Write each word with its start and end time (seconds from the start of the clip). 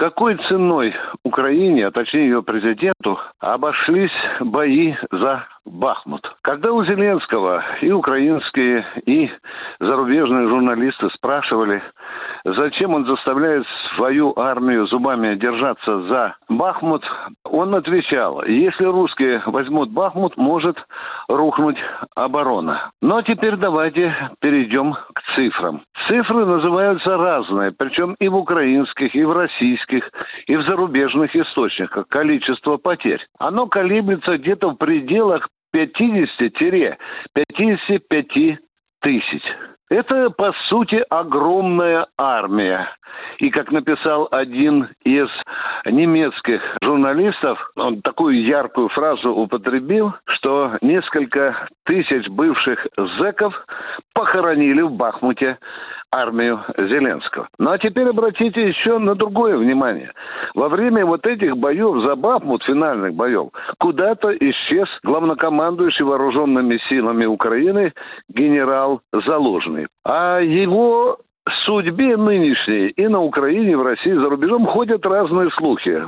Какой 0.00 0.36
ценой 0.48 0.94
Украине, 1.24 1.86
а 1.86 1.90
точнее 1.90 2.22
ее 2.22 2.42
президенту, 2.42 3.20
обошлись 3.38 4.10
бои 4.40 4.94
за 5.10 5.44
Бахмут. 5.66 6.26
Когда 6.40 6.72
у 6.72 6.82
Зеленского 6.82 7.62
и 7.82 7.90
украинские, 7.92 8.86
и 9.04 9.30
зарубежные 9.78 10.48
журналисты 10.48 11.10
спрашивали, 11.10 11.82
зачем 12.44 12.94
он 12.94 13.06
заставляет 13.06 13.66
свою 13.96 14.32
армию 14.38 14.86
зубами 14.86 15.34
держаться 15.34 16.02
за 16.02 16.36
Бахмут, 16.48 17.04
он 17.44 17.74
отвечал, 17.74 18.44
если 18.44 18.84
русские 18.84 19.42
возьмут 19.46 19.90
Бахмут, 19.90 20.36
может 20.36 20.76
рухнуть 21.28 21.78
оборона. 22.14 22.92
Но 23.02 23.22
теперь 23.22 23.56
давайте 23.56 24.14
перейдем 24.40 24.94
к 24.94 25.22
цифрам. 25.34 25.82
Цифры 26.08 26.44
называются 26.44 27.16
разные, 27.16 27.72
причем 27.72 28.14
и 28.18 28.28
в 28.28 28.36
украинских, 28.36 29.14
и 29.14 29.24
в 29.24 29.32
российских, 29.32 30.10
и 30.46 30.56
в 30.56 30.62
зарубежных 30.64 31.36
источниках. 31.36 32.08
Количество 32.08 32.76
потерь. 32.76 33.26
Оно 33.38 33.66
колеблется 33.66 34.36
где-то 34.38 34.70
в 34.70 34.76
пределах 34.76 35.48
50-55 35.74 38.58
тысяч. 39.00 39.42
Это, 39.90 40.30
по 40.30 40.52
сути, 40.68 41.04
огромная 41.10 42.06
армия. 42.16 42.88
И, 43.38 43.50
как 43.50 43.72
написал 43.72 44.28
один 44.30 44.88
из 45.02 45.28
немецких 45.84 46.62
журналистов, 46.80 47.58
он 47.74 48.00
такую 48.00 48.40
яркую 48.44 48.88
фразу 48.90 49.32
употребил, 49.32 50.14
что 50.26 50.76
несколько 50.80 51.68
тысяч 51.84 52.28
бывших 52.28 52.86
зэков 53.18 53.52
похоронили 54.14 54.82
в 54.82 54.92
Бахмуте 54.92 55.58
армию 56.12 56.60
Зеленского. 56.76 57.48
Ну 57.58 57.70
а 57.70 57.78
теперь 57.78 58.08
обратите 58.08 58.68
еще 58.68 58.98
на 58.98 59.14
другое 59.14 59.56
внимание. 59.56 60.12
Во 60.54 60.68
время 60.68 61.06
вот 61.06 61.26
этих 61.26 61.56
боев 61.56 62.02
за 62.04 62.16
Бахмут, 62.16 62.62
финальных 62.64 63.14
боев, 63.14 63.50
куда-то 63.78 64.32
исчез 64.32 64.88
главнокомандующий 65.04 66.04
вооруженными 66.04 66.78
силами 66.88 67.26
Украины 67.26 67.92
генерал 68.28 69.00
Залужный. 69.12 69.86
А 70.04 70.40
его 70.40 71.18
судьбе 71.64 72.16
нынешней 72.16 72.88
и 72.88 73.08
на 73.08 73.20
Украине, 73.22 73.72
и 73.72 73.76
в 73.76 73.82
России, 73.82 74.12
за 74.12 74.28
рубежом 74.28 74.66
ходят 74.66 75.04
разные 75.06 75.50
слухи. 75.50 76.02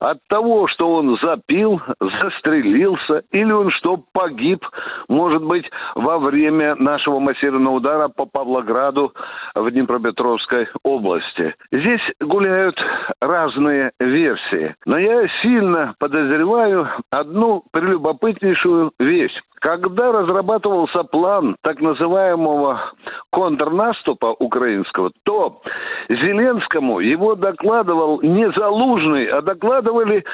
От 0.00 0.18
того, 0.28 0.68
что 0.68 0.94
он 0.94 1.18
запил, 1.22 1.80
застрелился, 2.00 3.22
или 3.30 3.52
он 3.52 3.70
что, 3.70 4.02
погиб, 4.12 4.64
может 5.08 5.42
быть, 5.44 5.70
во 5.94 6.18
время 6.18 6.74
нашего 6.76 7.18
массированного 7.18 7.74
удара 7.74 8.08
по 8.08 8.26
Павлограду 8.26 9.12
в 9.54 9.70
Днепропетровской 9.70 10.68
области. 10.82 11.54
Здесь 11.70 12.02
гуляют 12.20 12.78
разные 13.20 13.92
версии. 14.00 14.74
Но 14.84 14.98
я 14.98 15.28
сильно 15.42 15.94
подозреваю 15.98 16.88
одну 17.10 17.64
прелюбопытнейшую 17.72 18.92
вещь. 18.98 19.34
Когда 19.60 20.12
разрабатывался 20.12 21.02
план 21.04 21.56
так 21.62 21.80
называемого 21.80 22.92
контрнаступа 23.30 24.36
украинского, 24.38 25.10
то 25.24 25.62
Зеленскому 26.08 27.00
его 27.00 27.34
докладывал 27.34 28.20
не 28.22 28.46
Залужный, 28.52 29.26
а 29.26 29.42
докладывали 29.85 30.25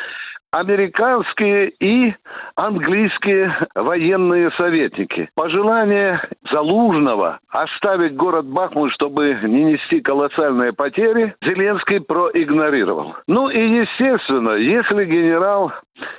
американские 0.52 1.70
и 1.80 2.14
английские 2.56 3.56
военные 3.74 4.50
советники. 4.52 5.30
Пожелание 5.34 6.20
Залужного 6.50 7.40
оставить 7.48 8.14
город 8.14 8.46
Бахмут, 8.46 8.92
чтобы 8.92 9.38
не 9.42 9.64
нести 9.64 10.00
колоссальные 10.00 10.74
потери, 10.74 11.34
Зеленский 11.42 12.00
проигнорировал. 12.00 13.16
Ну 13.26 13.48
и 13.48 13.58
естественно, 13.58 14.50
если 14.50 15.06
генерал 15.06 15.72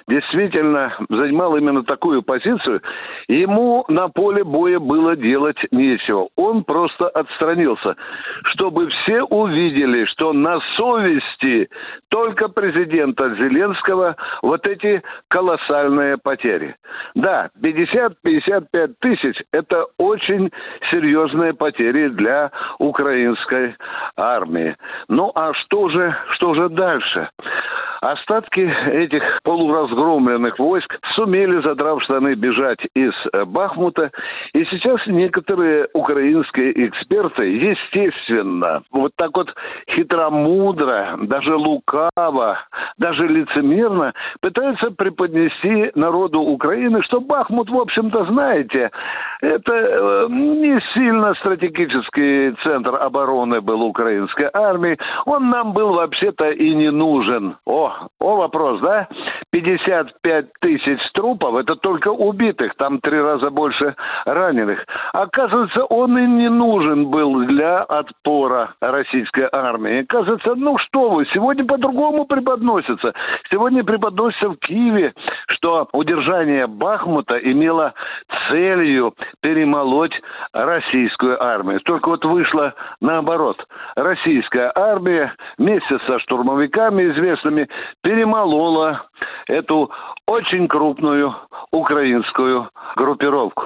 действительно 0.08 0.94
занимал 1.10 1.56
именно 1.56 1.84
такую 1.84 2.24
позицию, 2.24 2.82
ему 3.28 3.86
на 3.88 4.08
поле 4.08 4.44
боя 4.44 4.80
было 4.80 5.16
делать 5.16 5.58
нечего. 5.72 6.30
Он 6.36 6.64
просто 6.64 7.10
отстранился, 7.10 7.96
чтобы 8.44 8.90
все 8.90 9.24
увидели, 9.24 10.06
что 10.06 10.34
на 10.34 10.60
совести 10.76 11.70
только 12.10 12.50
президента 12.50 13.36
Зеленского 13.36 14.16
вот 14.42 14.66
эти 14.68 15.02
колоссальные 15.30 16.18
потери. 16.18 16.76
Да, 17.16 17.50
50-55 17.62 18.94
тысяч– 19.00 19.42
это 19.52 19.86
очень 19.98 20.52
серьезные 20.92 21.54
потери 21.54 22.10
для 22.10 22.52
украинской 22.80 23.76
армии. 24.16 24.76
Ну 25.08 25.32
а 25.36 25.54
что 25.54 25.90
же, 25.90 26.16
что 26.32 26.54
же 26.54 26.70
дальше? 26.70 27.30
Остатки 28.04 28.60
этих 28.92 29.24
полуразгромленных 29.44 30.60
войск 30.60 30.94
сумели, 31.16 31.62
задрав 31.62 32.04
штаны, 32.04 32.34
бежать 32.34 32.80
из 32.94 33.14
э, 33.32 33.46
Бахмута. 33.46 34.12
И 34.54 34.66
сейчас 34.66 35.00
некоторые 35.08 35.88
украинские 35.94 36.88
эксперты, 36.88 37.46
естественно, 37.46 38.84
вот 38.92 39.14
так 39.16 39.32
вот 39.38 39.56
хитромудро, 39.90 41.16
даже 41.22 41.56
лукаво, 41.56 42.60
даже 42.98 43.26
лицемерно 43.26 44.13
пытаются 44.42 44.92
преподнести 44.92 45.92
народу 45.96 46.42
Украины, 46.42 47.02
что 47.04 47.22
Бахмут, 47.22 47.70
в 47.70 47.78
общем-то, 47.78 48.26
знаете, 48.26 48.92
это 49.42 49.74
э, 49.74 50.28
не 50.30 50.80
сильно 50.94 51.34
стратегический 51.36 52.54
центр 52.64 52.96
обороны 52.96 53.62
был 53.62 53.82
украинской 53.82 54.50
армии. 54.54 54.98
Он 55.26 55.50
нам 55.50 55.74
был 55.74 55.94
вообще-то 55.94 56.52
и 56.52 56.74
не 56.74 56.92
нужен. 56.92 57.58
О, 57.66 57.92
о, 58.20 58.36
вопрос, 58.38 58.82
да? 58.82 59.08
55 59.54 60.46
тысяч 60.62 61.00
трупов, 61.14 61.56
это 61.56 61.76
только 61.76 62.08
убитых, 62.08 62.74
там 62.76 63.00
три 63.00 63.22
раза 63.22 63.52
больше 63.52 63.96
раненых. 64.26 64.84
Оказывается, 65.14 65.86
он 65.86 66.18
и 66.18 66.26
не 66.26 66.50
нужен 66.50 67.06
был 67.12 67.46
для 67.46 67.84
отпора 67.84 68.74
российской 68.82 69.48
армии. 69.52 70.02
Оказывается, 70.02 70.56
ну 70.56 70.80
что 70.80 71.12
вы, 71.12 71.28
сегодня 71.32 71.66
по-другому 71.66 72.26
преподносится. 72.26 73.14
Сегодня 73.52 73.84
преподносится 73.84 74.50
в 74.50 74.56
Киеве, 74.56 75.14
что 75.46 75.88
удержание 75.94 76.66
Бахмута 76.66 77.38
имело 77.38 77.94
целью 78.50 79.14
перемолоть 79.42 80.20
российскую 80.52 81.42
армию. 81.42 81.80
Только 81.82 82.10
вот 82.10 82.26
вышло 82.26 82.74
наоборот. 83.02 83.64
Российская 83.96 84.72
армия 84.74 85.36
вместе 85.60 86.00
со 86.08 86.18
штурмовиками 86.18 87.04
известными 87.12 87.70
перемолола 88.02 89.04
эту 89.48 89.92
очень 90.28 90.68
крупную 90.68 91.36
украинскую 91.72 92.70
группировку. 92.96 93.66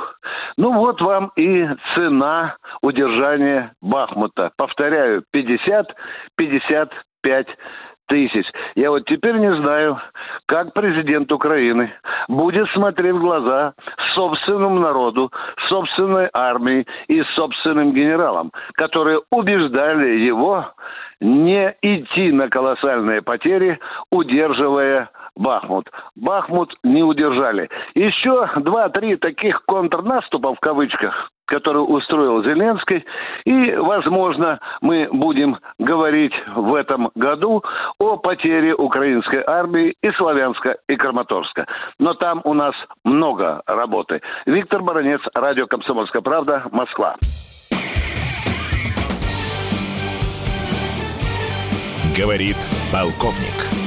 Ну 0.57 0.73
вот 0.73 1.01
вам 1.01 1.31
и 1.35 1.67
цена 1.95 2.55
удержания 2.81 3.73
Бахмута. 3.81 4.51
Повторяю, 4.57 5.23
50-55 5.35 7.47
тысяч. 8.07 8.45
Я 8.75 8.89
вот 8.89 9.05
теперь 9.05 9.37
не 9.37 9.53
знаю, 9.57 9.99
как 10.45 10.73
президент 10.73 11.31
Украины 11.31 11.93
будет 12.27 12.69
смотреть 12.71 13.15
в 13.15 13.19
глаза 13.19 13.73
собственному 14.15 14.79
народу, 14.79 15.31
собственной 15.67 16.29
армии 16.33 16.85
и 17.07 17.21
собственным 17.35 17.93
генералам, 17.93 18.51
которые 18.73 19.21
убеждали 19.31 20.19
его 20.19 20.73
не 21.19 21.75
идти 21.81 22.31
на 22.31 22.49
колоссальные 22.49 23.21
потери, 23.21 23.79
удерживая 24.11 25.09
Бахмут. 25.37 25.89
Бахмут 26.15 26.75
не 26.83 27.03
удержали. 27.03 27.69
Еще 27.95 28.49
два-три 28.57 29.15
таких 29.15 29.63
контрнаступа 29.65 30.53
в 30.53 30.59
кавычках 30.59 31.31
который 31.47 31.79
устроил 31.79 32.43
Зеленский. 32.43 33.05
И, 33.45 33.73
возможно, 33.75 34.59
мы 34.81 35.07
будем 35.11 35.57
говорить 35.79 36.33
в 36.55 36.75
этом 36.75 37.09
году 37.15 37.63
о 37.99 38.17
потере 38.17 38.75
украинской 38.75 39.41
армии 39.47 39.95
и 40.03 40.11
Славянска, 40.11 40.77
и 40.89 40.97
Краматорска. 40.97 41.65
Но 41.99 42.13
там 42.13 42.41
у 42.43 42.53
нас 42.53 42.75
много 43.05 43.61
работы. 43.65 44.21
Виктор 44.45 44.81
Баранец, 44.81 45.21
радио 45.33 45.67
«Комсомольская 45.67 46.21
правда», 46.21 46.63
Москва. 46.71 47.15
Говорит 52.17 52.57
полковник. 52.91 53.86